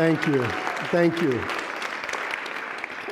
[0.00, 0.42] Thank you.
[0.88, 1.38] Thank you.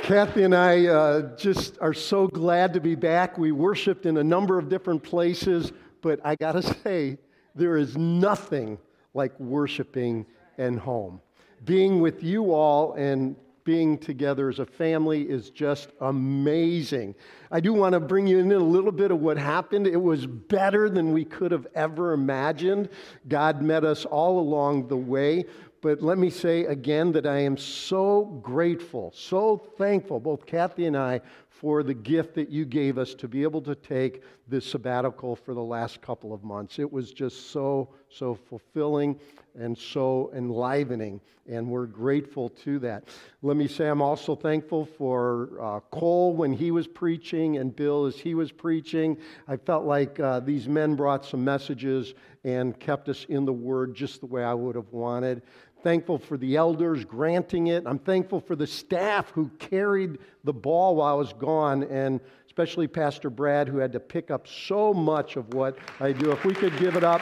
[0.02, 3.36] Kathy and I uh, just are so glad to be back.
[3.36, 5.70] We worshiped in a number of different places,
[6.00, 7.18] but I got to say,
[7.54, 8.78] there is nothing
[9.12, 10.24] like worshiping
[10.56, 11.20] and home.
[11.66, 13.36] Being with you all and
[13.68, 17.14] being together as a family is just amazing.
[17.50, 19.86] I do want to bring you in a little bit of what happened.
[19.86, 22.88] It was better than we could have ever imagined.
[23.28, 25.44] God met us all along the way.
[25.80, 30.96] But let me say again that I am so grateful, so thankful, both Kathy and
[30.96, 35.34] I, for the gift that you gave us to be able to take this sabbatical
[35.34, 36.78] for the last couple of months.
[36.78, 39.18] It was just so, so fulfilling
[39.58, 43.04] and so enlivening, and we're grateful to that.
[43.42, 48.06] Let me say I'm also thankful for uh, Cole when he was preaching and Bill
[48.06, 49.16] as he was preaching.
[49.48, 53.96] I felt like uh, these men brought some messages and kept us in the Word
[53.96, 55.42] just the way I would have wanted
[55.82, 57.84] thankful for the elders granting it.
[57.86, 62.88] I'm thankful for the staff who carried the ball while I was gone, and especially
[62.88, 66.32] Pastor Brad, who had to pick up so much of what I do.
[66.32, 67.20] If we could give it up.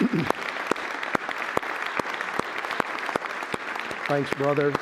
[4.08, 4.74] Thanks, brother.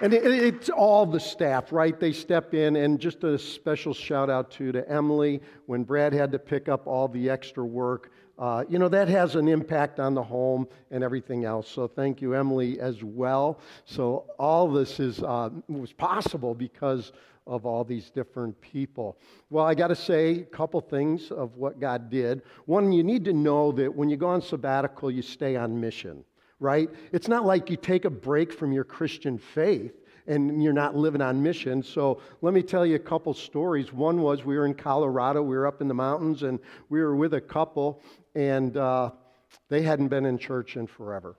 [0.00, 1.98] And it, it's all the staff, right?
[1.98, 6.32] They step in, and just a special shout out to, to Emily when Brad had
[6.32, 8.12] to pick up all the extra work.
[8.38, 11.68] Uh, you know, that has an impact on the home and everything else.
[11.68, 13.60] So thank you, Emily, as well.
[13.86, 17.12] So all this is, uh, was possible because
[17.46, 19.16] of all these different people.
[19.50, 22.42] Well, I got to say a couple things of what God did.
[22.66, 26.24] One, you need to know that when you go on sabbatical, you stay on mission,
[26.58, 26.90] right?
[27.12, 29.92] It's not like you take a break from your Christian faith
[30.26, 31.82] and you're not living on mission.
[31.82, 33.92] So let me tell you a couple stories.
[33.92, 37.14] One was we were in Colorado, we were up in the mountains, and we were
[37.14, 38.02] with a couple,
[38.36, 39.10] and uh,
[39.70, 41.36] they hadn't been in church in forever.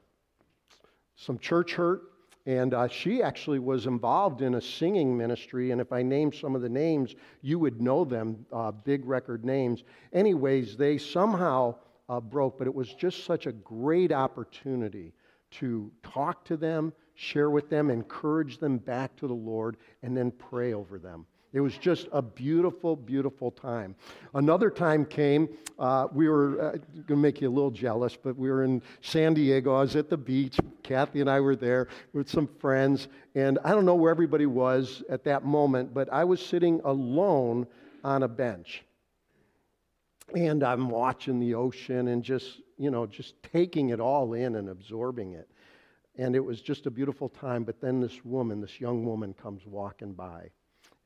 [1.15, 2.01] Some church hurt,
[2.47, 5.71] and uh, she actually was involved in a singing ministry.
[5.71, 9.45] And if I name some of the names, you would know them, uh, big record
[9.45, 9.83] names.
[10.11, 11.75] Anyways, they somehow
[12.09, 15.13] uh, broke, but it was just such a great opportunity
[15.51, 20.31] to talk to them, share with them, encourage them back to the Lord, and then
[20.31, 21.27] pray over them.
[21.53, 23.95] It was just a beautiful, beautiful time.
[24.33, 25.47] Another time came,
[25.79, 28.81] uh, we were uh, going to make you a little jealous, but we were in
[29.01, 29.73] San Diego.
[29.73, 30.59] I was at the beach.
[30.83, 33.07] Kathy and I were there with some friends.
[33.33, 37.65] And I don't know where everybody was at that moment, but I was sitting alone
[38.03, 38.83] on a bench.
[40.35, 44.67] And I'm watching the ocean and just, you know, just taking it all in and
[44.69, 45.49] absorbing it.
[46.17, 47.63] And it was just a beautiful time.
[47.63, 50.49] But then this woman, this young woman, comes walking by.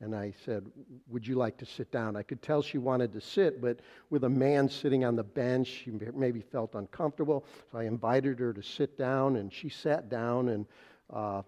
[0.02, 0.66] And I said,
[1.08, 2.16] Would you like to sit down?
[2.16, 3.78] I could tell she wanted to sit, but
[4.10, 7.44] with a man sitting on the bench, she maybe felt uncomfortable.
[7.70, 10.48] So I invited her to sit down, and she sat down.
[10.48, 10.66] And
[11.12, 11.42] uh,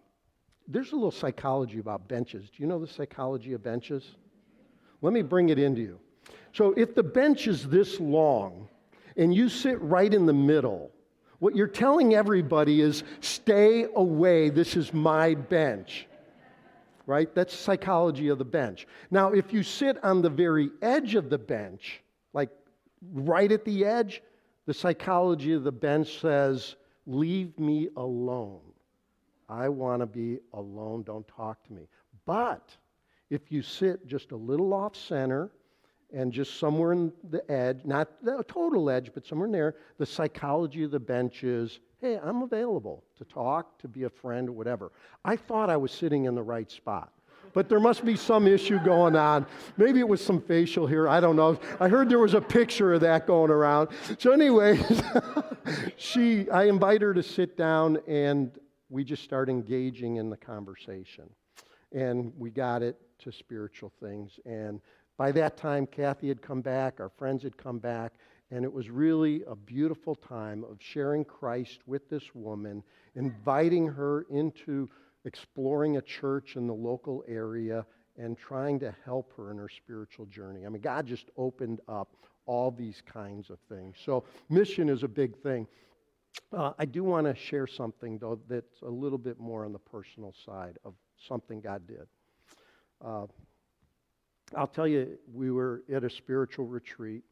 [0.69, 2.45] there's a little psychology about benches.
[2.45, 4.05] Do you know the psychology of benches?
[5.03, 5.99] Let me bring it into you.
[6.53, 8.69] So if the bench is this long,
[9.17, 10.93] and you sit right in the middle,
[11.41, 14.51] what you're telling everybody is stay away.
[14.51, 16.07] This is my bench
[17.07, 17.35] right?
[17.35, 18.87] That's psychology of the bench.
[19.11, 22.51] Now, if you sit on the very edge of the bench, like
[23.13, 24.23] right at the edge,
[24.67, 26.77] the psychology of the bench says,
[27.07, 28.61] Leave me alone.
[29.49, 31.03] I want to be alone.
[31.03, 31.87] Don't talk to me.
[32.25, 32.75] But
[33.29, 35.51] if you sit just a little off center
[36.15, 40.07] and just somewhere in the edge, not the total edge, but somewhere in there, the
[40.07, 44.93] psychology of the bench is hey, I'm available to talk, to be a friend, whatever.
[45.25, 47.11] I thought I was sitting in the right spot.
[47.55, 49.47] But there must be some issue going on.
[49.79, 51.09] Maybe it was some facial here.
[51.09, 51.59] I don't know.
[51.81, 53.89] I heard there was a picture of that going around.
[54.19, 55.03] So, anyways,
[55.97, 58.51] she, I invite her to sit down and
[58.91, 61.31] we just start engaging in the conversation.
[61.93, 64.39] And we got it to spiritual things.
[64.45, 64.81] And
[65.17, 68.15] by that time, Kathy had come back, our friends had come back,
[68.51, 72.83] and it was really a beautiful time of sharing Christ with this woman,
[73.15, 74.89] inviting her into
[75.25, 77.87] exploring a church in the local area
[78.17, 80.67] and trying to help her in her spiritual journey.
[80.67, 82.17] I mean, God just opened up
[82.47, 83.97] all these kinds of things.
[84.05, 85.67] So, mission is a big thing.
[86.53, 89.79] Uh, I do want to share something, though, that's a little bit more on the
[89.79, 90.95] personal side of
[91.29, 92.07] something God did.
[93.05, 93.27] Uh,
[94.57, 97.23] I'll tell you, we were at a spiritual retreat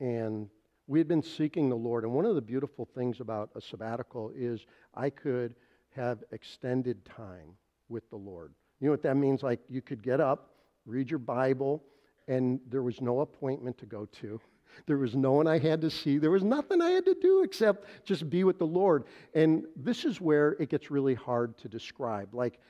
[0.00, 0.48] and
[0.86, 2.04] we had been seeking the Lord.
[2.04, 5.54] And one of the beautiful things about a sabbatical is I could
[5.94, 7.56] have extended time
[7.88, 8.52] with the Lord.
[8.80, 9.42] You know what that means?
[9.42, 10.50] Like you could get up,
[10.84, 11.82] read your Bible,
[12.28, 14.40] and there was no appointment to go to.
[14.86, 16.18] There was no one I had to see.
[16.18, 19.04] There was nothing I had to do except just be with the Lord.
[19.32, 22.34] And this is where it gets really hard to describe.
[22.34, 22.60] Like,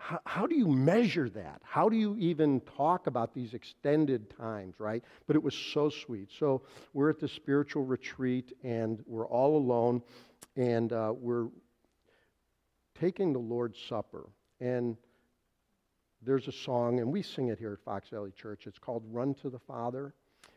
[0.00, 1.60] how, how, do you measure that?
[1.62, 5.04] How do you even talk about these extended times, right?
[5.26, 6.30] But it was so sweet.
[6.38, 6.62] So
[6.94, 10.02] we're at the spiritual retreat and we're all alone
[10.56, 11.48] and uh, we're
[12.98, 14.28] taking the Lord's Supper.
[14.60, 14.96] And
[16.22, 18.66] there's a song, and we sing it here at Fox Valley Church.
[18.66, 20.14] It's called Run to the Father.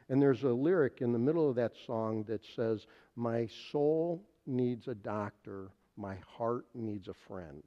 [0.10, 2.86] And there's a lyric in the middle of that song that says,
[3.16, 7.64] My soul needs a doctor, my heart needs a friend.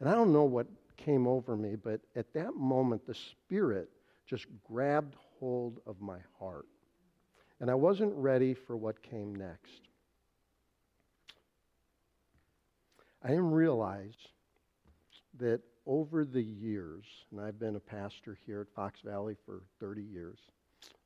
[0.00, 0.66] And I don't know what
[0.96, 3.90] came over me, but at that moment, the Spirit
[4.26, 6.66] just grabbed hold of my heart.
[7.60, 9.88] And I wasn't ready for what came next.
[13.22, 14.14] I didn't realize
[15.38, 20.02] that over the years, and I've been a pastor here at Fox Valley for 30
[20.02, 20.38] years,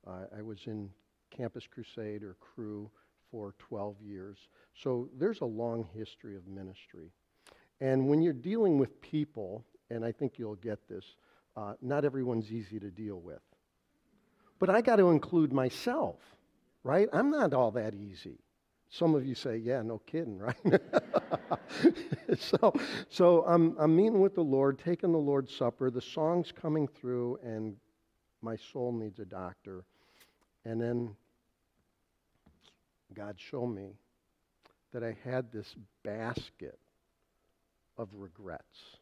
[0.07, 0.91] uh, I was in
[1.31, 2.91] Campus Crusade or Cru
[3.31, 4.39] for 12 years.
[4.75, 7.11] So there's a long history of ministry.
[7.81, 11.05] And when you're dealing with people, and I think you'll get this,
[11.57, 13.41] uh, not everyone's easy to deal with.
[14.59, 16.17] But I got to include myself,
[16.85, 17.09] right?
[17.13, 18.39] I'm not all that easy.
[18.89, 20.57] Some of you say, yeah, no kidding, right?
[22.39, 22.75] so
[23.09, 25.91] so I'm, I'm meeting with the Lord, taking the Lord's Supper.
[25.91, 27.77] The song's coming through, and
[28.43, 29.85] my soul needs a doctor.
[30.65, 31.15] And then
[33.15, 33.95] God showed me
[34.93, 36.79] that I had this basket
[37.97, 39.00] of regrets.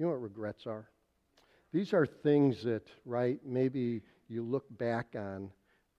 [0.00, 0.88] You know what regrets are?
[1.74, 5.50] These are things that, right, maybe you look back on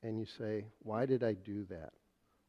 [0.01, 1.93] and you say, why did I do that?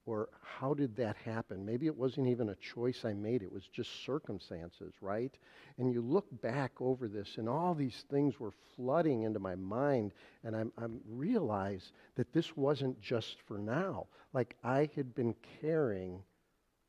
[0.07, 1.67] Or how did that happen?
[1.67, 5.37] Maybe it wasn't even a choice I made, it was just circumstances, right?
[5.77, 10.13] And you look back over this, and all these things were flooding into my mind,
[10.45, 14.07] and I I'm realized that this wasn't just for now.
[14.33, 16.23] Like I had been carrying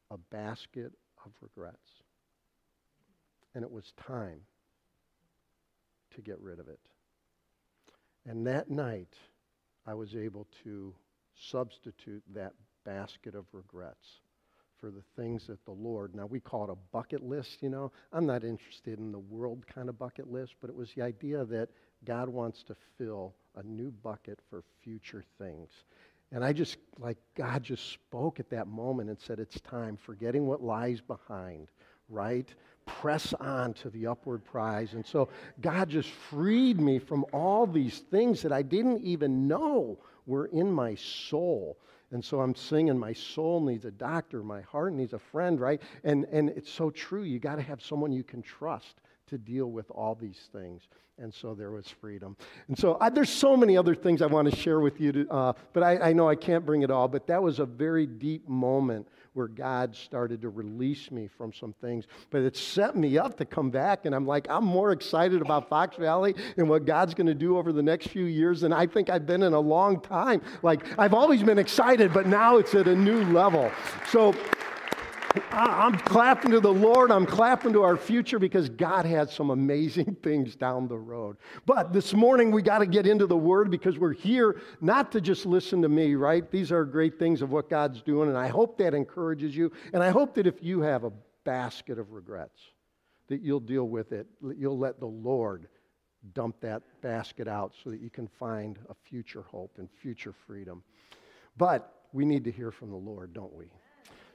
[0.09, 0.93] a basket
[1.25, 1.91] of regrets.
[3.55, 4.39] And it was time
[6.15, 6.79] to get rid of it.
[8.25, 9.13] And that night,
[9.85, 10.93] I was able to
[11.35, 12.53] substitute that
[12.85, 14.21] basket of regrets
[14.79, 17.91] for the things that the Lord, now we call it a bucket list, you know.
[18.11, 21.45] I'm not interested in the world kind of bucket list, but it was the idea
[21.45, 21.69] that
[22.05, 25.69] God wants to fill a new bucket for future things.
[26.33, 30.47] And I just, like, God just spoke at that moment and said, It's time, forgetting
[30.47, 31.69] what lies behind,
[32.09, 32.53] right?
[32.85, 34.93] Press on to the upward prize.
[34.93, 35.29] And so
[35.61, 40.71] God just freed me from all these things that I didn't even know were in
[40.71, 41.77] my soul.
[42.11, 45.81] And so I'm singing, my soul needs a doctor, my heart needs a friend, right?
[46.03, 47.23] And, and it's so true.
[47.23, 50.83] You got to have someone you can trust to deal with all these things.
[51.17, 52.35] And so there was freedom.
[52.67, 55.29] And so I, there's so many other things I want to share with you, to,
[55.29, 57.07] uh, but I, I know I can't bring it all.
[57.07, 61.73] But that was a very deep moment where God started to release me from some
[61.81, 62.05] things.
[62.29, 65.69] But it set me up to come back, and I'm like, I'm more excited about
[65.69, 68.87] Fox Valley and what God's going to do over the next few years than I
[68.87, 70.41] think I've been in a long time.
[70.61, 73.71] Like, I've always been excited, but now it's at a new level.
[74.09, 74.35] So,
[75.51, 77.11] I'm clapping to the Lord.
[77.11, 81.37] I'm clapping to our future because God has some amazing things down the road.
[81.65, 85.21] But this morning, we got to get into the Word because we're here not to
[85.21, 86.49] just listen to me, right?
[86.51, 89.71] These are great things of what God's doing, and I hope that encourages you.
[89.93, 91.11] And I hope that if you have a
[91.43, 92.59] basket of regrets,
[93.27, 94.27] that you'll deal with it.
[94.55, 95.67] You'll let the Lord
[96.33, 100.83] dump that basket out so that you can find a future hope and future freedom.
[101.57, 103.65] But we need to hear from the Lord, don't we?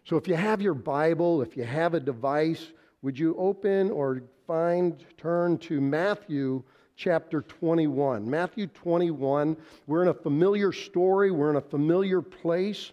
[0.08, 2.68] So if you have your Bible, if you have a device,
[3.02, 6.62] would you open or find, turn to Matthew
[6.96, 8.28] chapter 21?
[8.28, 9.54] Matthew 21,
[9.86, 12.92] we're in a familiar story, we're in a familiar place.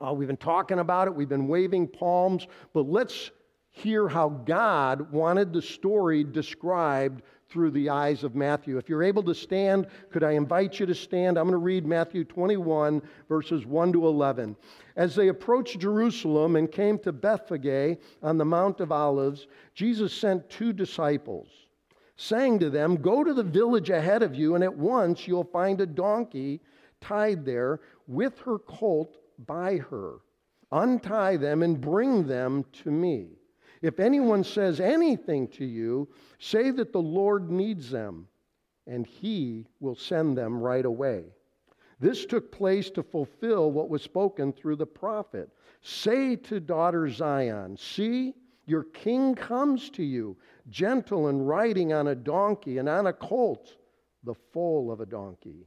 [0.00, 3.32] Uh, we've been talking about it, we've been waving palms, but let's
[3.72, 8.76] hear how God wanted the story described through the eyes of Matthew.
[8.76, 11.36] If you're able to stand, could I invite you to stand?
[11.38, 14.56] I'm going to read Matthew 21, verses 1 to 11.
[14.96, 20.48] As they approached Jerusalem and came to Bethphage on the Mount of Olives, Jesus sent
[20.50, 21.48] two disciples,
[22.16, 25.80] saying to them, Go to the village ahead of you, and at once you'll find
[25.80, 26.60] a donkey
[27.00, 30.16] tied there with her colt by her.
[30.70, 33.38] Untie them and bring them to me.
[33.82, 36.08] If anyone says anything to you,
[36.38, 38.28] say that the Lord needs them,
[38.86, 41.24] and he will send them right away.
[41.98, 45.50] This took place to fulfill what was spoken through the prophet.
[45.82, 48.34] Say to daughter Zion, See,
[48.66, 50.36] your king comes to you,
[50.68, 53.76] gentle and riding on a donkey and on a colt,
[54.22, 55.66] the foal of a donkey.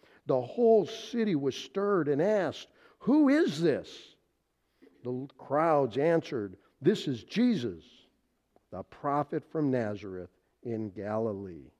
[0.25, 2.67] the whole city was stirred and asked,
[2.99, 3.89] Who is this?
[5.03, 7.83] The crowds answered, This is Jesus,
[8.71, 10.29] the prophet from Nazareth
[10.63, 11.71] in Galilee.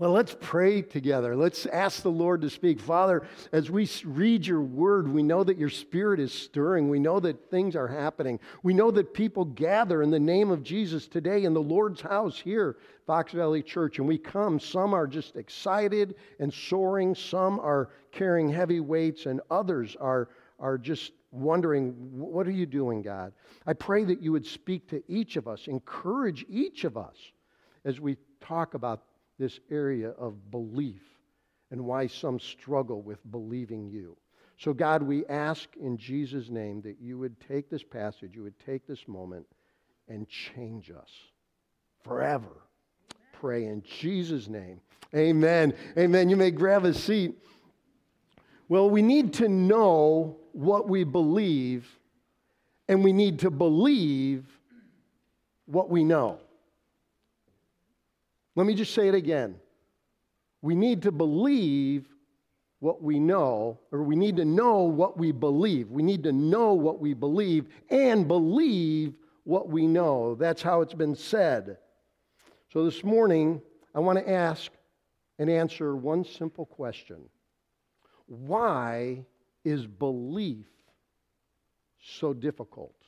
[0.00, 1.36] Well, let's pray together.
[1.36, 2.80] Let's ask the Lord to speak.
[2.80, 6.88] Father, as we read your word, we know that your spirit is stirring.
[6.88, 8.40] We know that things are happening.
[8.62, 12.38] We know that people gather in the name of Jesus today in the Lord's house
[12.38, 13.98] here, Fox Valley Church.
[13.98, 14.58] And we come.
[14.58, 20.78] Some are just excited and soaring, some are carrying heavy weights, and others are, are
[20.78, 23.34] just wondering, what are you doing, God?
[23.66, 27.16] I pray that you would speak to each of us, encourage each of us
[27.84, 29.02] as we talk about
[29.40, 31.02] this area of belief
[31.70, 34.16] and why some struggle with believing you.
[34.58, 38.58] So, God, we ask in Jesus' name that you would take this passage, you would
[38.64, 39.46] take this moment
[40.06, 41.10] and change us
[42.04, 42.62] forever.
[43.32, 44.80] Pray in Jesus' name.
[45.16, 45.72] Amen.
[45.96, 46.28] Amen.
[46.28, 47.38] You may grab a seat.
[48.68, 51.88] Well, we need to know what we believe,
[52.88, 54.44] and we need to believe
[55.64, 56.38] what we know.
[58.60, 59.54] Let me just say it again.
[60.60, 62.04] We need to believe
[62.78, 65.88] what we know, or we need to know what we believe.
[65.88, 69.14] We need to know what we believe and believe
[69.44, 70.34] what we know.
[70.34, 71.78] That's how it's been said.
[72.70, 73.62] So this morning,
[73.94, 74.70] I want to ask
[75.38, 77.30] and answer one simple question
[78.26, 79.24] Why
[79.64, 80.66] is belief
[81.98, 82.99] so difficult?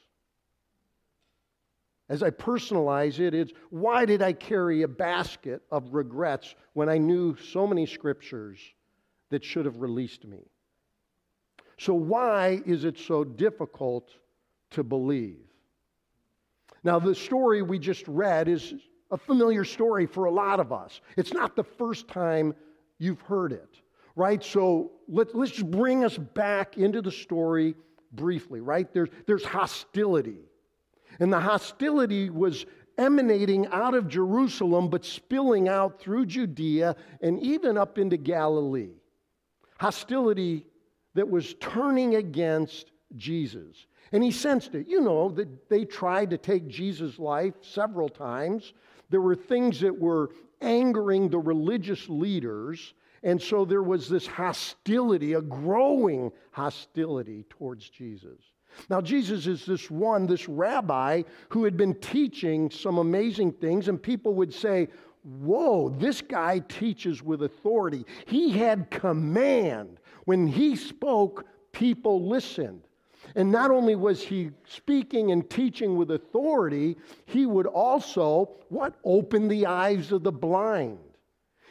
[2.09, 6.99] As I personalize it, it's why did I carry a basket of regrets when I
[6.99, 8.59] knew so many scriptures
[9.31, 10.41] that should have released me?
[11.79, 14.11] So, why is it so difficult
[14.71, 15.41] to believe?
[16.85, 18.75] Now, the story we just read is
[19.11, 21.01] a familiar story for a lot of us.
[21.17, 22.55] It's not the first time
[22.99, 23.81] you've heard it,
[24.17, 24.43] right?
[24.43, 27.75] So, let, let's just bring us back into the story
[28.13, 28.93] briefly, right?
[28.93, 30.41] There's, there's hostility
[31.21, 32.67] and the hostility was
[32.99, 38.91] emanating out of Jerusalem, but spilling out through Judea and even up into Galilee.
[39.79, 40.67] Hostility
[41.15, 43.87] that was turning against Jesus.
[44.13, 44.87] And he sensed it.
[44.87, 48.75] You know that they tried to take Jesus' life several times.
[49.11, 52.95] There were things that were angering the religious leaders.
[53.23, 58.39] And so there was this hostility, a growing hostility towards Jesus.
[58.89, 64.03] Now, Jesus is this one, this rabbi, who had been teaching some amazing things, and
[64.03, 64.89] people would say,
[65.25, 68.05] Whoa, this guy teaches with authority.
[68.27, 70.01] He had command.
[70.25, 72.83] When he spoke, people listened.
[73.37, 78.95] And not only was he speaking and teaching with authority, he would also, what?
[79.05, 80.99] Open the eyes of the blind.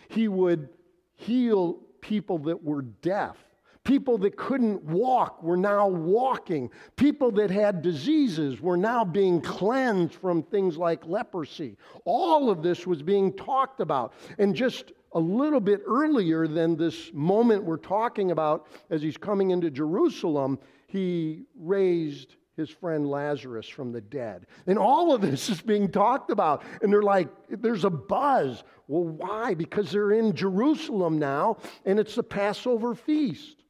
[0.08, 0.70] He would
[1.16, 3.38] heal people that were deaf.
[3.84, 6.70] People that couldn't walk were now walking.
[6.98, 11.78] People that had diseases were now being cleansed from things like leprosy.
[12.06, 14.14] All of this was being talked about.
[14.38, 19.50] And just a little bit earlier than this moment we're talking about as he's coming
[19.50, 24.46] into Jerusalem, he raised his friend Lazarus from the dead.
[24.68, 26.64] And all of this is being talked about.
[26.82, 28.64] And they're like, there's a buzz.
[28.88, 29.56] Well, why?
[29.56, 33.61] Because they're in Jerusalem now, and it's the Passover feast.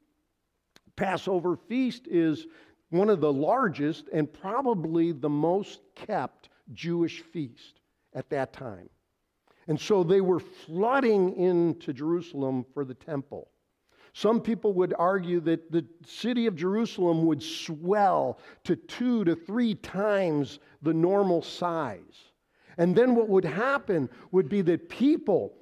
[1.01, 2.45] Passover feast is
[2.91, 7.79] one of the largest and probably the most kept Jewish feast
[8.13, 8.87] at that time.
[9.67, 13.49] And so they were flooding into Jerusalem for the temple.
[14.13, 19.73] Some people would argue that the city of Jerusalem would swell to two to three
[19.73, 22.29] times the normal size.
[22.77, 25.57] And then what would happen would be that people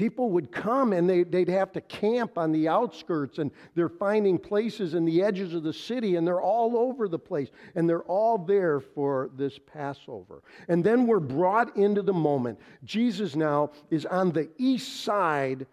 [0.00, 4.38] people would come and they, would have to camp on the outskirts and they're finding
[4.38, 8.04] places in the edges of the city and they're all over the place and they're
[8.04, 14.06] all there for this passover and then we're brought into the moment jesus now is
[14.06, 15.66] on the east side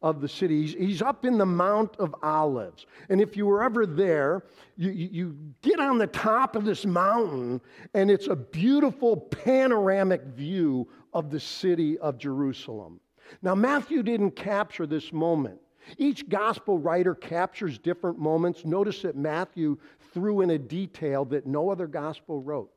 [0.00, 0.62] of the city.
[0.62, 2.86] He's, he's, up in the Mount of Olives.
[3.08, 4.44] And if you were ever there,
[4.76, 7.60] you, you, you, get on the top of this mountain,
[7.94, 13.00] and it's a beautiful panoramic view of the city of Jerusalem.
[13.42, 15.60] Now, Matthew didn't capture this moment.
[15.96, 18.64] Each gospel writer captures different moments.
[18.64, 19.78] Notice that Matthew
[20.12, 22.70] threw in a detail that no other gospel wrote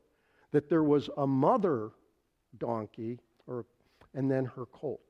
[0.51, 1.91] that there was a mother
[2.57, 3.65] donkey or,
[4.13, 5.01] and then her colt.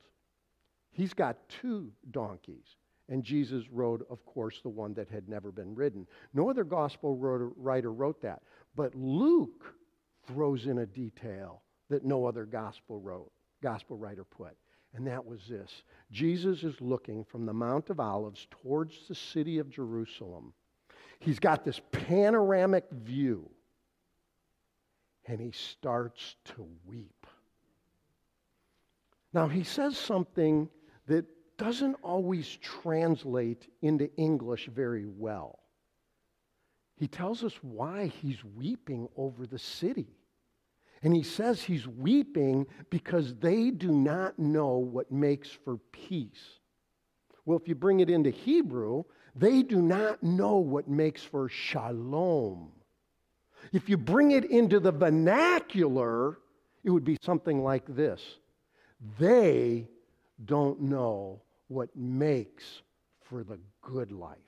[0.92, 2.76] He's got two donkeys.
[3.08, 6.06] And Jesus rode, of course, the one that had never been ridden.
[6.32, 8.42] No other gospel writer wrote that.
[8.74, 9.74] But Luke
[10.26, 13.30] throws in a detail that no other gospel wrote,
[13.60, 14.56] gospel writer put.
[14.94, 15.82] And that was this.
[16.10, 20.52] Jesus is looking from the Mount of Olives towards the city of Jerusalem.
[21.18, 23.48] He's got this panoramic view.
[25.26, 27.26] And he starts to weep.
[29.32, 30.68] Now, he says something
[31.06, 31.24] that
[31.56, 35.60] doesn't always translate into English very well.
[36.96, 40.08] He tells us why he's weeping over the city.
[41.02, 46.60] And he says he's weeping because they do not know what makes for peace.
[47.44, 49.04] Well, if you bring it into Hebrew,
[49.34, 52.70] they do not know what makes for shalom.
[53.72, 56.38] If you bring it into the vernacular,
[56.84, 58.20] it would be something like this
[59.18, 59.88] They
[60.44, 62.82] don't know what makes
[63.22, 64.38] for the good life.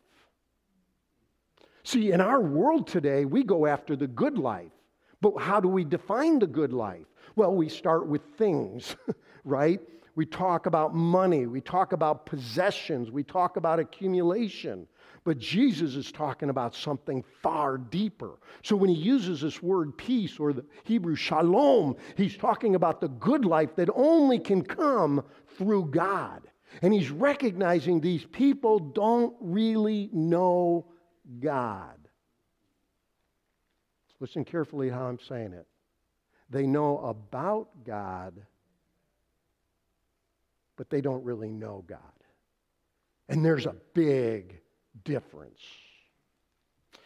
[1.83, 4.73] See, in our world today, we go after the good life.
[5.25, 7.07] But how do we define the good life?
[7.35, 8.95] Well, we start with things,
[9.45, 9.81] right?
[10.17, 14.87] We talk about money, we talk about possessions, we talk about accumulation.
[15.25, 18.33] But Jesus is talking about something far deeper.
[18.63, 23.09] So when he uses this word peace or the Hebrew shalom, he's talking about the
[23.09, 25.25] good life that only can come
[25.57, 26.43] through God.
[26.83, 30.85] And he's recognizing these people don't really know
[31.41, 32.04] God.
[34.21, 35.67] Listen carefully how I'm saying it.
[36.51, 38.35] They know about God,
[40.77, 41.99] but they don't really know God.
[43.29, 44.61] And there's a big
[45.05, 45.61] difference.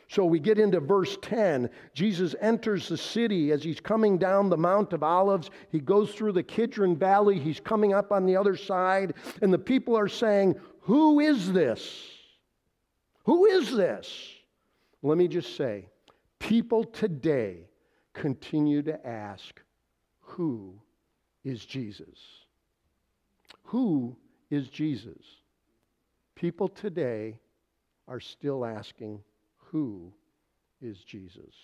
[0.09, 1.69] So we get into verse 10.
[1.93, 5.51] Jesus enters the city as he's coming down the Mount of Olives.
[5.71, 7.39] He goes through the Kidron Valley.
[7.39, 9.15] He's coming up on the other side.
[9.43, 12.07] And the people are saying, Who is this?
[13.25, 14.11] Who is this?
[15.03, 15.87] Let me just say,
[16.39, 17.69] people today
[18.13, 19.61] continue to ask,
[20.21, 20.81] Who
[21.45, 22.19] is Jesus?
[23.65, 24.17] Who
[24.51, 25.23] is Jesus?
[26.35, 27.39] People today
[28.07, 29.21] are still asking,
[29.57, 30.13] who
[30.81, 31.55] is Jesus?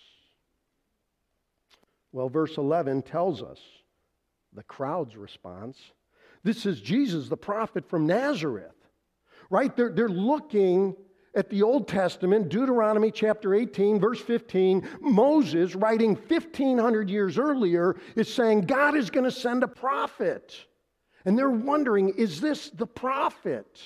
[2.11, 3.59] Well, verse 11 tells us
[4.53, 5.77] the crowd's response.
[6.43, 8.75] This is Jesus, the prophet from Nazareth,
[9.49, 9.75] right?
[9.75, 10.95] They're, they're looking
[11.35, 14.87] at the Old Testament, Deuteronomy chapter 18, verse 15.
[15.01, 20.55] Moses, writing 1,500 years earlier, is saying God is going to send a prophet.
[21.25, 23.81] And they're wondering, is this the prophet?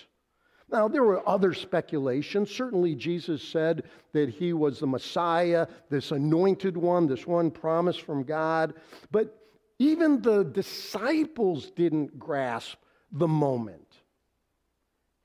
[0.71, 2.51] Now, there were other speculations.
[2.51, 8.23] Certainly, Jesus said that he was the Messiah, this anointed one, this one promised from
[8.23, 8.75] God.
[9.09, 9.35] But
[9.79, 12.77] even the disciples didn't grasp
[13.11, 13.87] the moment.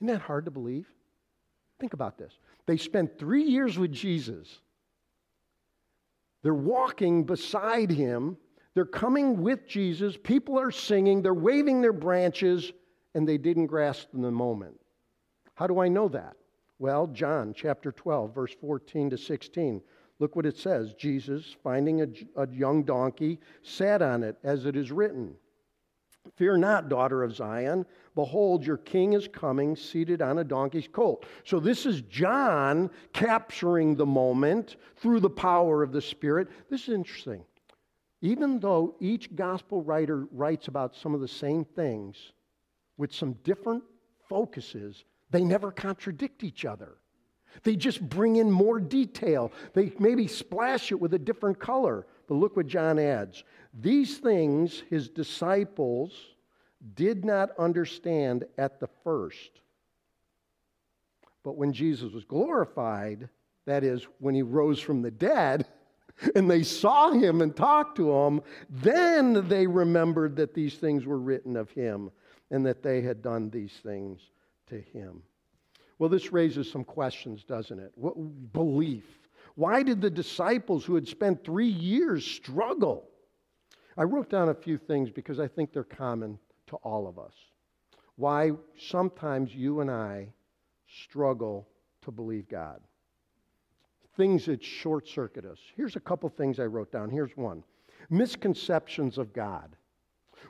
[0.00, 0.86] Isn't that hard to believe?
[1.80, 2.32] Think about this.
[2.66, 4.60] They spent three years with Jesus.
[6.42, 8.36] They're walking beside him.
[8.74, 10.16] They're coming with Jesus.
[10.22, 11.22] People are singing.
[11.22, 12.72] They're waving their branches,
[13.14, 14.80] and they didn't grasp the moment.
[15.54, 16.36] How do I know that?
[16.78, 19.80] Well, John chapter 12, verse 14 to 16.
[20.18, 22.06] Look what it says Jesus, finding a,
[22.36, 25.34] a, young donkey, sat on it, as it is written
[26.36, 27.84] Fear not, daughter of Zion.
[28.14, 31.26] Behold, your king is coming, seated on a donkey's colt.
[31.44, 36.48] So, this is John capturing the moment through the power of the Spirit.
[36.70, 37.44] This is interesting.
[38.20, 42.32] Even though each gospel writer writes about some of the same things
[42.96, 43.82] with some different
[44.28, 46.96] focuses, they never contradict each other.
[47.62, 49.52] They just bring in more detail.
[49.74, 52.06] They maybe splash it with a different color.
[52.26, 53.44] But look what John adds.
[53.72, 56.33] These things his disciples
[56.94, 59.50] did not understand at the first.
[61.42, 63.28] But when Jesus was glorified,
[63.66, 65.66] that is, when he rose from the dead,
[66.34, 71.18] and they saw him and talked to him, then they remembered that these things were
[71.18, 72.10] written of him
[72.50, 74.20] and that they had done these things
[74.66, 75.22] to him.
[75.98, 77.92] Well, this raises some questions, doesn't it?
[77.94, 78.14] What,
[78.52, 79.04] belief.
[79.54, 83.08] Why did the disciples who had spent three years struggle?
[83.96, 86.38] I wrote down a few things because I think they're common
[86.68, 87.34] to all of us.
[88.16, 90.28] Why sometimes you and I
[90.86, 91.68] struggle
[92.02, 92.80] to believe God.
[94.16, 95.58] Things that short circuit us.
[95.76, 97.10] Here's a couple things I wrote down.
[97.10, 97.62] Here's one
[98.10, 99.76] misconceptions of God.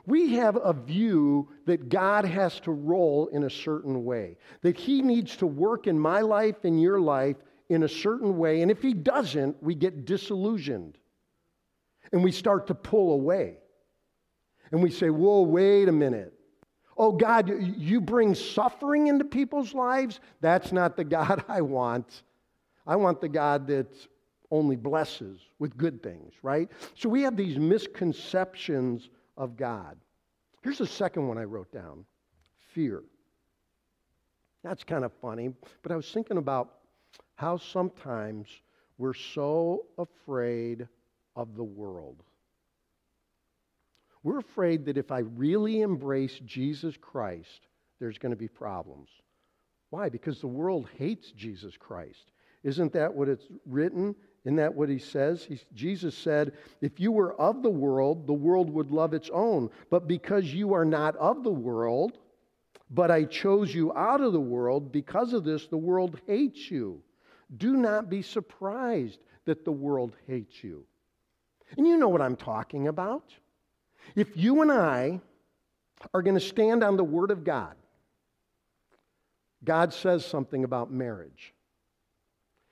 [0.05, 5.01] We have a view that God has to roll in a certain way, that He
[5.01, 7.37] needs to work in my life and your life
[7.69, 8.61] in a certain way.
[8.61, 10.97] And if He doesn't, we get disillusioned
[12.11, 13.57] and we start to pull away.
[14.75, 16.33] And we say, Whoa, wait a minute.
[16.97, 20.19] Oh, God, you bring suffering into people's lives?
[20.41, 22.23] That's not the God I want.
[22.85, 23.87] I want the God that
[24.51, 26.69] only blesses with good things, right?
[26.93, 29.07] So we have these misconceptions
[29.37, 29.95] of God.
[30.61, 32.03] Here's the second one I wrote down
[32.73, 33.01] fear.
[34.61, 36.79] That's kind of funny, but I was thinking about
[37.35, 38.49] how sometimes
[38.97, 40.85] we're so afraid
[41.37, 42.21] of the world.
[44.25, 47.67] We're afraid that if I really embrace Jesus Christ,
[47.99, 49.07] there's going to be problems.
[49.91, 50.09] Why?
[50.09, 52.31] Because the world hates Jesus Christ.
[52.63, 54.15] Isn't that what it's written?
[54.43, 55.45] Isn't that what he says?
[55.45, 59.69] He, Jesus said, If you were of the world, the world would love its own.
[59.91, 62.17] But because you are not of the world,
[62.89, 66.99] but I chose you out of the world, because of this, the world hates you.
[67.55, 70.83] Do not be surprised that the world hates you.
[71.77, 73.31] And you know what I'm talking about.
[74.15, 75.21] If you and I
[76.13, 77.75] are going to stand on the Word of God,
[79.63, 81.53] God says something about marriage.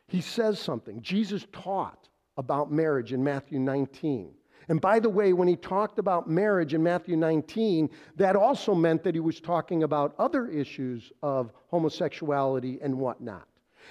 [0.08, 1.02] He says something.
[1.02, 4.32] Jesus taught about marriage in Matthew 19.
[4.69, 9.04] And by the way, when he talked about marriage in Matthew 19, that also meant
[9.04, 13.48] that he was talking about other issues of homosexuality and whatnot.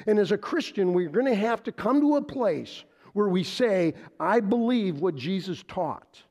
[0.06, 3.44] And as a Christian, we're going to have to come to a place where we
[3.44, 6.22] say, I believe what Jesus taught.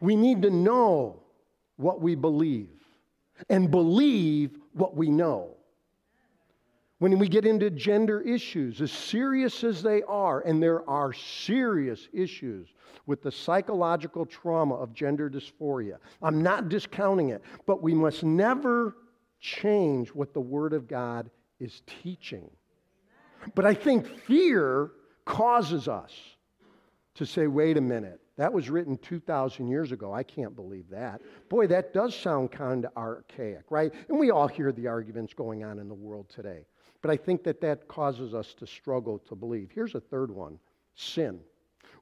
[0.00, 1.22] We need to know
[1.76, 2.70] what we believe
[3.48, 5.54] and believe what we know.
[6.98, 12.08] When we get into gender issues, as serious as they are, and there are serious
[12.12, 12.68] issues
[13.06, 18.96] with the psychological trauma of gender dysphoria, I'm not discounting it, but we must never
[19.38, 21.30] change what the Word of God
[21.60, 22.50] is teaching.
[23.54, 24.90] But I think fear
[25.24, 26.12] causes us
[27.14, 30.14] to say, wait a minute, that was written 2,000 years ago.
[30.14, 31.20] I can't believe that.
[31.48, 33.92] Boy, that does sound kind of archaic, right?
[34.08, 36.64] And we all hear the arguments going on in the world today.
[37.02, 39.70] But I think that that causes us to struggle to believe.
[39.74, 40.60] Here's a third one
[40.94, 41.40] sin.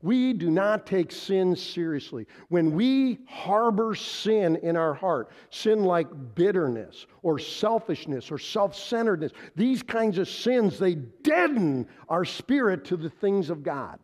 [0.02, 2.26] We do not take sin seriously.
[2.48, 9.32] When we harbor sin in our heart, sin like bitterness or selfishness or self centeredness,
[9.56, 13.98] these kinds of sins, they deaden our spirit to the things of God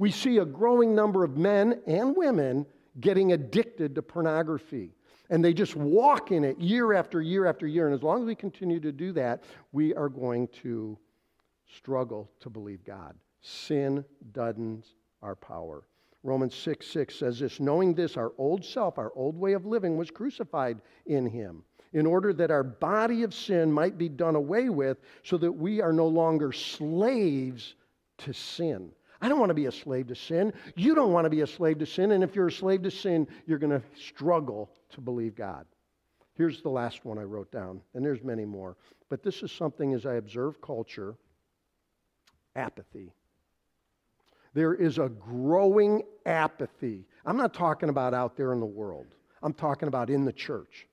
[0.00, 2.64] we see a growing number of men and women
[3.00, 4.94] getting addicted to pornography.
[5.28, 7.86] And they just walk in it year after year after year.
[7.86, 10.98] And as long as we continue to do that, we are going to
[11.76, 13.14] struggle to believe God.
[13.42, 15.84] Sin deadens our power.
[16.22, 19.98] Romans 6 6 says this Knowing this, our old self, our old way of living,
[19.98, 24.70] was crucified in him, in order that our body of sin might be done away
[24.70, 27.74] with, so that we are no longer slaves
[28.16, 28.92] to sin.
[29.20, 30.52] I don't want to be a slave to sin.
[30.76, 32.12] You don't want to be a slave to sin.
[32.12, 35.66] And if you're a slave to sin, you're going to struggle to believe God.
[36.34, 38.76] Here's the last one I wrote down, and there's many more.
[39.10, 41.16] But this is something as I observe culture
[42.56, 43.12] apathy.
[44.54, 47.04] There is a growing apathy.
[47.24, 50.86] I'm not talking about out there in the world, I'm talking about in the church.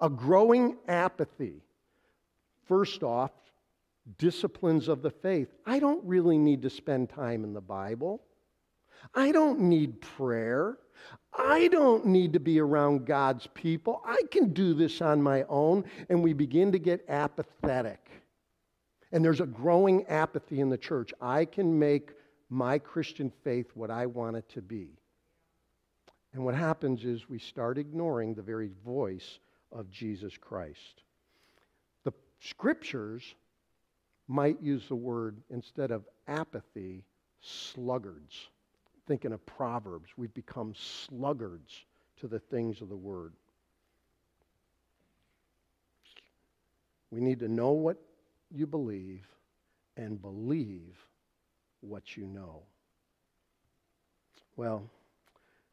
[0.00, 1.62] A growing apathy.
[2.66, 3.32] First off,
[4.16, 5.48] disciplines of the faith.
[5.66, 8.22] I don't really need to spend time in the Bible.
[9.14, 10.78] I don't need prayer.
[11.36, 14.02] I don't need to be around God's people.
[14.04, 15.84] I can do this on my own.
[16.08, 18.10] And we begin to get apathetic.
[19.12, 21.12] And there's a growing apathy in the church.
[21.20, 22.12] I can make
[22.50, 24.98] my Christian faith what I want it to be.
[26.32, 29.38] And what happens is we start ignoring the very voice
[29.72, 31.02] of Jesus Christ.
[32.04, 33.34] The scriptures
[34.28, 37.04] might use the word, instead of apathy,
[37.40, 38.48] sluggards.
[39.06, 41.72] Thinking of Proverbs, we've become sluggards
[42.20, 43.32] to the things of the word.
[47.10, 47.96] We need to know what
[48.54, 49.26] you believe
[49.96, 50.94] and believe
[51.80, 52.62] what you know.
[54.56, 54.90] Well,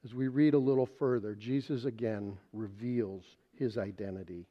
[0.05, 3.23] as we read a little further, Jesus again reveals
[3.57, 4.45] his identity.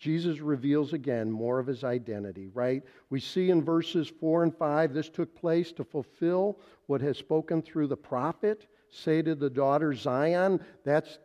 [0.00, 2.82] Jesus reveals again more of his identity, right?
[3.10, 7.60] We see in verses 4 and 5 this took place to fulfill what has spoken
[7.60, 8.66] through the prophet.
[8.88, 11.18] Say to the daughter Zion, that's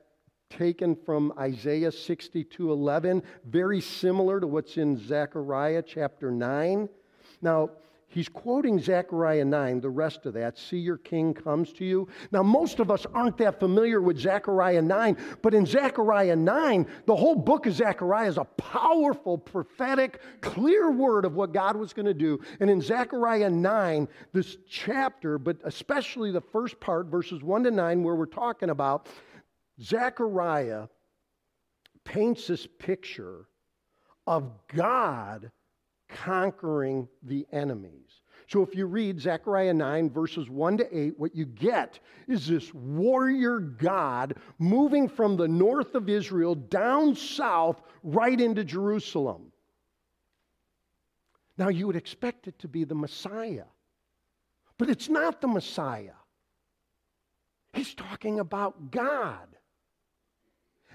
[0.49, 6.89] taken from Isaiah 62 11, very similar to what's in Zechariah chapter 9.
[7.41, 7.69] Now,
[8.15, 10.57] He's quoting Zechariah 9, the rest of that.
[10.57, 12.07] See, your king comes to you.
[12.31, 17.15] Now, most of us aren't that familiar with Zechariah 9, but in Zechariah 9, the
[17.15, 22.05] whole book of Zechariah is a powerful, prophetic, clear word of what God was going
[22.05, 22.39] to do.
[22.61, 28.01] And in Zechariah 9, this chapter, but especially the first part, verses 1 to 9,
[28.01, 29.09] where we're talking about,
[29.81, 30.87] Zechariah
[32.05, 33.49] paints this picture
[34.25, 35.51] of God
[36.09, 38.21] conquering the enemies.
[38.47, 42.73] So if you read Zechariah 9, verses 1 to 8, what you get is this
[42.73, 49.51] warrior God moving from the north of Israel down south right into Jerusalem.
[51.57, 53.65] Now you would expect it to be the Messiah,
[54.77, 56.11] but it's not the Messiah.
[57.73, 59.47] He's talking about God.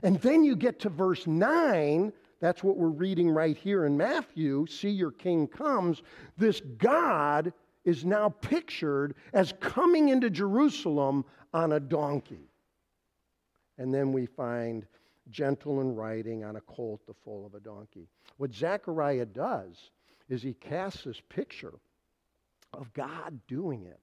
[0.03, 4.66] And then you get to verse 9, that's what we're reading right here in Matthew.
[4.66, 6.03] See, your king comes.
[6.38, 7.53] This God
[7.85, 12.50] is now pictured as coming into Jerusalem on a donkey.
[13.79, 14.87] And then we find
[15.31, 18.09] gentle and riding on a colt, the foal of a donkey.
[18.38, 19.90] What Zechariah does
[20.29, 21.74] is he casts this picture
[22.72, 24.00] of God doing it.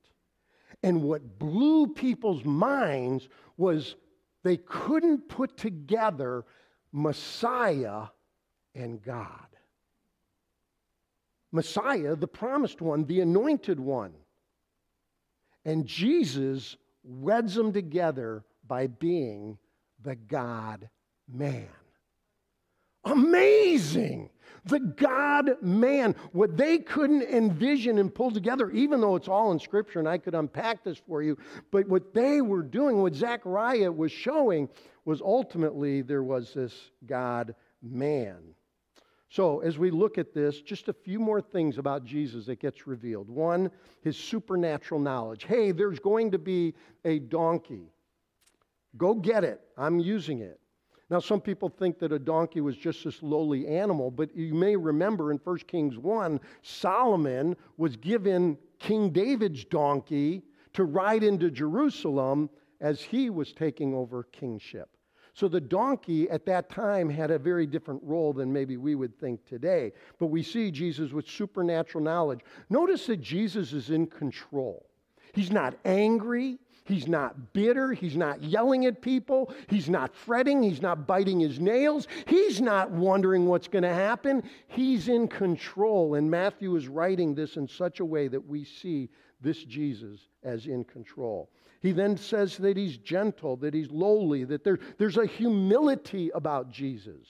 [0.83, 3.95] And what blew people's minds was
[4.43, 6.45] they couldn't put together
[6.91, 8.07] Messiah
[8.77, 9.47] and God.
[11.51, 14.13] Messiah, the promised one, the anointed one.
[15.65, 19.57] And Jesus weds them together by being
[20.03, 20.89] the God
[21.27, 21.67] man.
[23.03, 24.29] Amazing!
[24.65, 26.13] The God man.
[26.33, 30.17] What they couldn't envision and pull together, even though it's all in Scripture, and I
[30.17, 31.37] could unpack this for you,
[31.71, 34.67] but what they were doing, what Zechariah was showing,
[35.05, 38.55] was ultimately there was this God man.
[39.37, 42.87] So, as we look at this, just a few more things about Jesus that gets
[42.87, 43.29] revealed.
[43.29, 43.69] One,
[44.01, 45.43] his supernatural knowledge.
[45.43, 46.73] Hey, there's going to be
[47.05, 47.91] a donkey.
[48.97, 49.61] Go get it.
[49.77, 50.59] I'm using it.
[51.11, 54.75] Now, some people think that a donkey was just this lowly animal, but you may
[54.75, 60.41] remember in 1 Kings 1, Solomon was given King David's donkey
[60.73, 62.49] to ride into Jerusalem
[62.81, 64.96] as he was taking over kingship.
[65.37, 69.15] So the donkey at that time had a very different role than maybe we would
[69.19, 69.93] think today.
[70.17, 72.39] But we see Jesus with supernatural knowledge.
[72.71, 74.87] Notice that Jesus is in control.
[75.33, 76.57] He's not angry.
[76.87, 77.91] He's not bitter.
[77.91, 79.53] He's not yelling at people.
[79.67, 80.63] He's not fretting.
[80.63, 82.07] He's not biting his nails.
[82.25, 84.41] He's not wondering what's going to happen.
[84.69, 86.15] He's in control.
[86.15, 89.09] And Matthew is writing this in such a way that we see
[89.41, 91.49] this Jesus as in control.
[91.81, 96.71] He then says that he's gentle, that he's lowly, that there, there's a humility about
[96.71, 97.27] Jesus.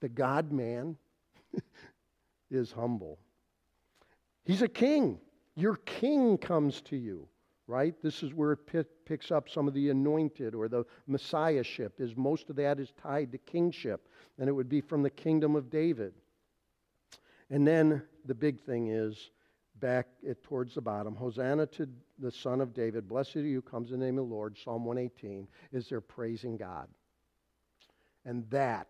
[0.00, 0.96] The God man
[2.50, 3.18] is humble.
[4.44, 5.18] He's a king.
[5.56, 7.28] Your king comes to you,
[7.66, 7.94] right?
[8.02, 12.50] This is where it picks up some of the anointed or the messiahship, is most
[12.50, 16.12] of that is tied to kingship, and it would be from the kingdom of David.
[17.50, 19.30] And then the big thing is
[19.80, 21.14] back it towards the bottom.
[21.14, 21.88] Hosanna to
[22.18, 23.08] the Son of David.
[23.08, 24.56] Blessed are you, comes in the name of the Lord.
[24.56, 26.88] Psalm 118 is they're praising God.
[28.24, 28.88] And that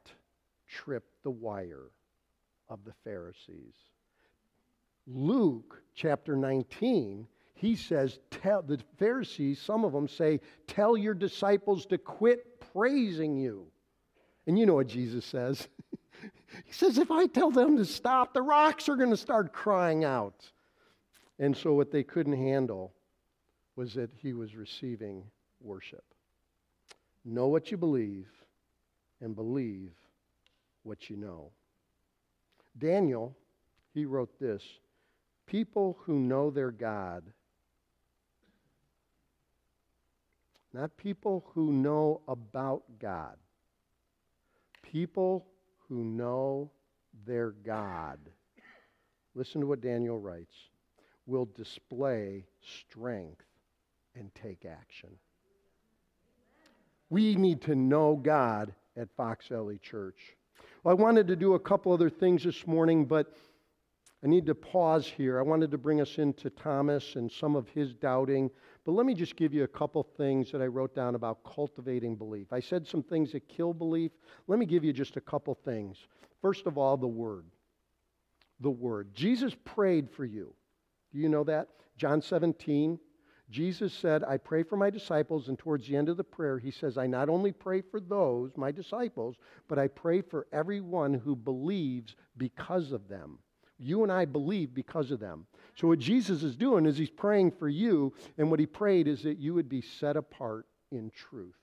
[0.68, 1.90] tripped the wire
[2.68, 3.74] of the Pharisees.
[5.06, 11.86] Luke chapter 19, he says, tell the Pharisees, some of them say, tell your disciples
[11.86, 13.66] to quit praising you.
[14.46, 15.68] And you know what Jesus says.
[16.64, 20.04] he says, if I tell them to stop, the rocks are going to start crying
[20.04, 20.50] out.
[21.38, 22.92] And so, what they couldn't handle
[23.76, 25.24] was that he was receiving
[25.60, 26.04] worship.
[27.24, 28.28] Know what you believe
[29.20, 29.90] and believe
[30.84, 31.50] what you know.
[32.78, 33.34] Daniel,
[33.94, 34.62] he wrote this
[35.46, 37.22] People who know their God,
[40.72, 43.36] not people who know about God,
[44.82, 45.46] people
[45.88, 46.70] who know
[47.26, 48.18] their God.
[49.34, 50.54] Listen to what Daniel writes
[51.26, 52.44] will display
[52.88, 53.44] strength
[54.14, 55.10] and take action.
[57.10, 60.36] We need to know God at Fox Valley Church.
[60.82, 63.32] Well, I wanted to do a couple other things this morning, but
[64.24, 65.38] I need to pause here.
[65.38, 68.50] I wanted to bring us into Thomas and some of his doubting,
[68.86, 72.16] but let me just give you a couple things that I wrote down about cultivating
[72.16, 72.50] belief.
[72.50, 74.12] I said some things that kill belief.
[74.46, 75.98] Let me give you just a couple things.
[76.40, 77.44] First of all, the Word.
[78.60, 79.12] The Word.
[79.12, 80.54] Jesus prayed for you.
[81.12, 81.68] Do you know that?
[81.98, 82.98] John 17,
[83.50, 86.70] Jesus said, I pray for my disciples, and towards the end of the prayer, he
[86.70, 89.36] says, I not only pray for those, my disciples,
[89.68, 93.38] but I pray for everyone who believes because of them.
[93.78, 95.46] You and I believe because of them.
[95.74, 99.22] So, what Jesus is doing is he's praying for you, and what he prayed is
[99.22, 101.56] that you would be set apart in truth.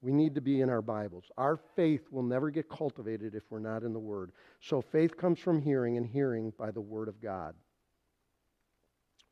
[0.00, 1.24] We need to be in our Bibles.
[1.38, 4.32] Our faith will never get cultivated if we're not in the Word.
[4.60, 7.54] So, faith comes from hearing, and hearing by the Word of God,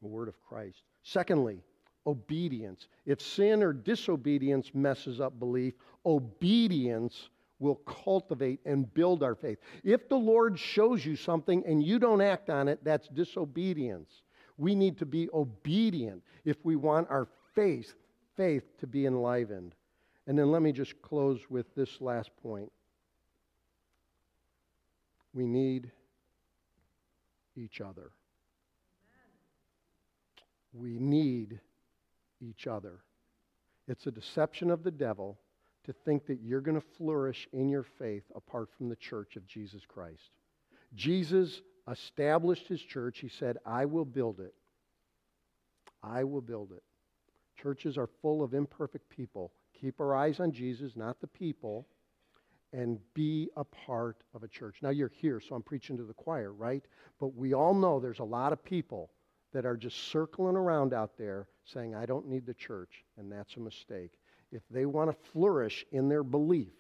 [0.01, 0.83] the Word of Christ.
[1.03, 1.61] Secondly,
[2.07, 2.89] obedience.
[3.05, 5.75] If sin or disobedience messes up belief,
[6.07, 9.59] obedience will cultivate and build our faith.
[9.83, 14.11] If the Lord shows you something and you don't act on it, that's disobedience.
[14.59, 17.95] We need to be obedient if we want our faith,
[18.37, 19.75] faith to be enlivened.
[20.27, 22.71] And then let me just close with this last point.
[25.33, 25.91] We need
[27.55, 28.11] each other.
[30.73, 31.61] We need
[32.41, 33.01] each other.
[33.89, 35.39] It's a deception of the devil
[35.87, 39.47] to think that you're going to flourish in your faith apart from the church of
[39.47, 40.31] Jesus Christ.
[40.95, 43.21] Jesus established his church.
[43.21, 44.55] He said, I will build it.
[46.03, 46.83] I will build it.
[47.61, 49.53] Churches are full of imperfect people.
[49.81, 51.87] Keep our eyes on Jesus, not the people,
[52.73, 54.77] and be a part of a church.
[54.83, 56.85] Now, you're here, so I'm preaching to the choir, right?
[57.21, 59.11] But we all know there's a lot of people
[59.53, 63.57] that are just circling around out there saying, I don't need the church, and that's
[63.57, 64.19] a mistake.
[64.53, 66.73] If they want to flourish in their belief,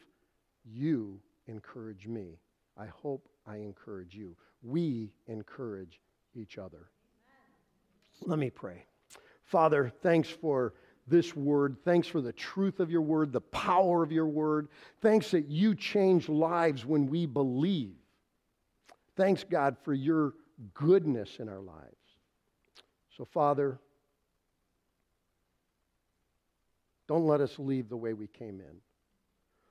[0.65, 2.39] you encourage me.
[2.77, 4.37] I hope I encourage you.
[4.63, 6.01] We encourage
[6.35, 6.91] each other.
[8.23, 8.85] Let me pray.
[9.45, 10.75] Father, thanks for
[11.07, 11.77] this word.
[11.85, 14.69] Thanks for the truth of your word, the power of your word.
[15.01, 17.95] Thanks that you change lives when we believe.
[19.17, 20.35] Thanks, God, for your
[20.75, 21.95] goodness in our lives.
[23.17, 23.79] So, Father,
[27.09, 28.77] don't let us leave the way we came in,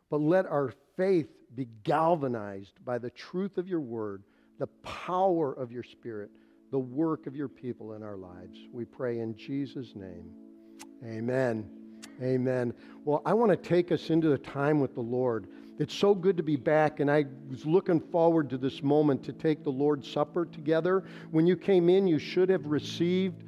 [0.09, 4.23] but let our faith be galvanized by the truth of your word,
[4.59, 6.29] the power of your spirit,
[6.71, 8.57] the work of your people in our lives.
[8.71, 10.31] We pray in Jesus' name.
[11.03, 11.69] Amen.
[12.21, 12.73] Amen.
[13.03, 15.47] Well, I want to take us into the time with the Lord.
[15.77, 19.33] It's so good to be back, and I was looking forward to this moment to
[19.33, 21.03] take the Lord's Supper together.
[21.31, 23.43] When you came in, you should have received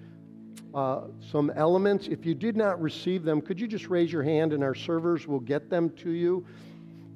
[0.74, 2.08] uh, some elements.
[2.08, 5.28] If you did not receive them, could you just raise your hand, and our servers
[5.28, 6.46] will get them to you,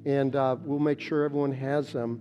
[0.04, 2.20] and uh, we'll make sure everyone has them.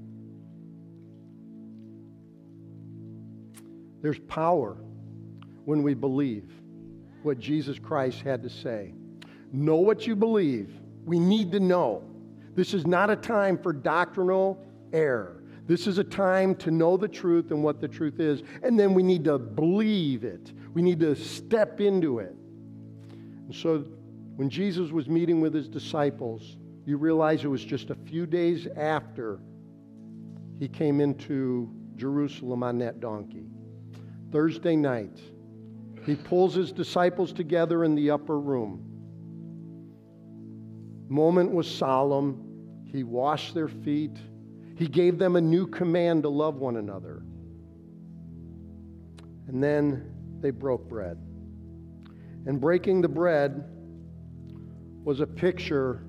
[4.02, 4.78] There's power
[5.66, 6.52] when we believe
[7.24, 8.94] what Jesus Christ had to say.
[9.52, 10.74] Know what you believe.
[11.06, 12.04] We need to know.
[12.56, 15.44] This is not a time for doctrinal error.
[15.68, 18.94] This is a time to know the truth and what the truth is, and then
[18.94, 20.52] we need to believe it.
[20.74, 22.36] We need to step into it.
[23.46, 23.86] And so,
[24.36, 28.68] when Jesus was meeting with his disciples, you realize it was just a few days
[28.76, 29.40] after
[30.60, 33.46] he came into Jerusalem on that donkey.
[34.32, 35.20] Thursday night,
[36.06, 38.88] he pulls his disciples together in the upper room.
[41.10, 42.86] Moment was solemn.
[42.86, 44.18] He washed their feet.
[44.78, 47.22] He gave them a new command to love one another.
[49.48, 50.11] And then
[50.42, 51.18] they broke bread.
[52.46, 53.64] And breaking the bread
[55.04, 56.04] was a picture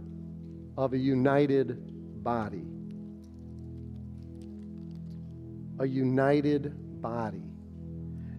[0.76, 2.64] of a united body.
[5.78, 7.42] A united body.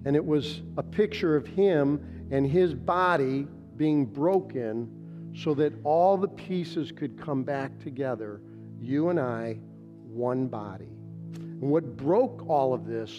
[0.06, 6.18] And it was a picture of him and his body being broken so that all
[6.18, 8.42] the pieces could come back together.
[8.80, 9.60] You and I,
[10.08, 10.90] one body.
[11.36, 13.12] And what broke all of this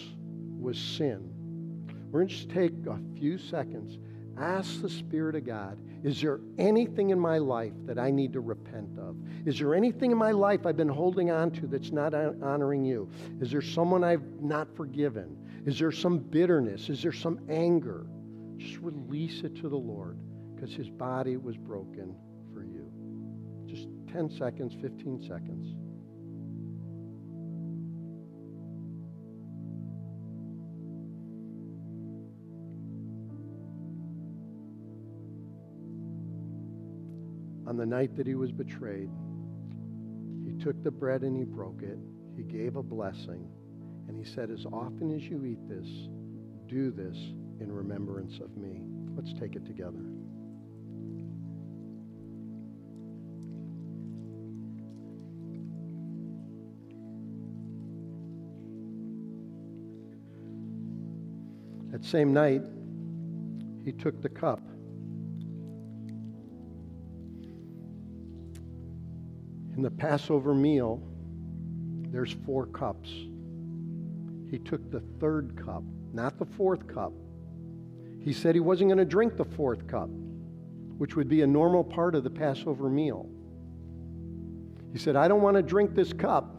[0.59, 1.34] was sin.
[2.11, 3.97] We're going to just take a few seconds,
[4.37, 8.39] ask the Spirit of God, is there anything in my life that I need to
[8.39, 9.17] repent of?
[9.45, 13.09] Is there anything in my life I've been holding on to that's not honoring you?
[13.41, 15.35] Is there someone I've not forgiven?
[15.65, 16.89] Is there some bitterness?
[16.89, 18.05] Is there some anger?
[18.57, 20.19] Just release it to the Lord
[20.53, 22.15] because his body was broken
[22.53, 22.91] for you.
[23.65, 25.75] Just 10 seconds, 15 seconds.
[37.75, 39.09] On the night that he was betrayed,
[40.45, 41.99] he took the bread and he broke it.
[42.37, 43.49] He gave a blessing.
[44.07, 45.85] And he said, As often as you eat this,
[46.69, 47.17] do this
[47.59, 48.81] in remembrance of me.
[49.13, 49.99] Let's take it together.
[61.91, 62.61] That same night,
[63.83, 64.61] he took the cup.
[69.97, 71.01] Passover meal,
[72.11, 73.09] there's four cups.
[74.49, 75.83] he took the third cup,
[76.13, 77.11] not the fourth cup.
[78.19, 80.09] He said he wasn't going to drink the fourth cup,
[80.97, 83.29] which would be a normal part of the Passover meal.
[84.93, 86.55] He said, I don't want to drink this cup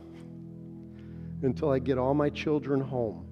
[1.43, 3.27] until I get all my children home.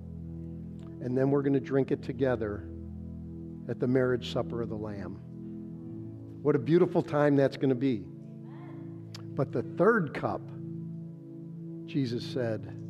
[1.03, 2.67] And then we're going to drink it together
[3.69, 5.19] at the marriage supper of the Lamb.
[6.43, 8.05] What a beautiful time that's going to be.
[9.35, 10.43] But the third cup,
[11.87, 12.81] Jesus said,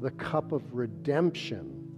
[0.00, 1.88] the cup of redemption,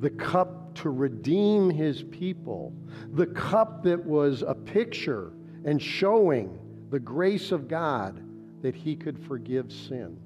[0.00, 2.72] the cup to redeem his people,
[3.12, 5.32] the cup that was a picture
[5.64, 6.58] and showing
[6.90, 8.22] the grace of God
[8.62, 10.18] that he could forgive sin.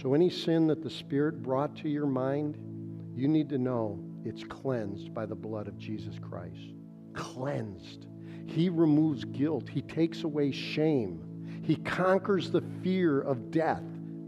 [0.00, 2.56] So, any sin that the Spirit brought to your mind,
[3.14, 6.72] you need to know it's cleansed by the blood of Jesus Christ.
[7.12, 8.06] Cleansed.
[8.46, 11.22] He removes guilt, He takes away shame,
[11.62, 13.82] He conquers the fear of death,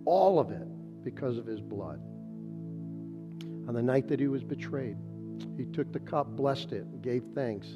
[0.05, 0.67] all of it
[1.05, 2.01] because of His blood.
[3.67, 4.97] On the night that He was betrayed,
[5.57, 7.67] He took the cup, blessed it, gave thanks,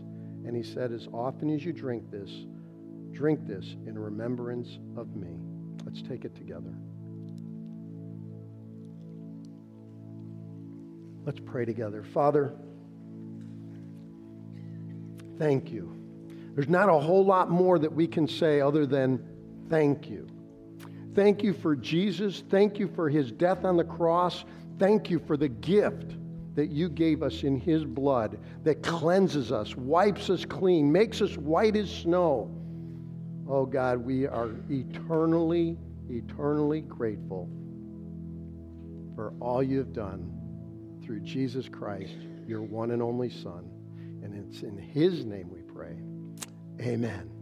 [0.46, 2.30] and He said, As often as you drink this,
[3.12, 5.36] drink this in remembrance of me.
[5.84, 6.74] Let's take it together.
[11.24, 12.04] Let's pray together.
[12.04, 12.54] Father,
[15.38, 15.94] thank you.
[16.54, 19.22] There's not a whole lot more that we can say other than
[19.68, 20.26] thank you.
[21.14, 22.44] Thank you for Jesus.
[22.48, 24.44] Thank you for his death on the cross.
[24.78, 26.14] Thank you for the gift
[26.54, 31.36] that you gave us in his blood that cleanses us, wipes us clean, makes us
[31.36, 32.50] white as snow.
[33.48, 37.48] Oh God, we are eternally, eternally grateful
[39.14, 40.32] for all you've done
[41.04, 42.16] through Jesus Christ,
[42.46, 43.70] your one and only Son.
[44.22, 45.96] And it's in His name we pray.
[46.80, 47.37] Amen.